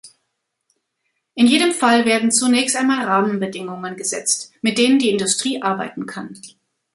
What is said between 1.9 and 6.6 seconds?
werden zunächst einmal Rahmenbedingungen gesetzt, mit denen die Industrie arbeiten kann.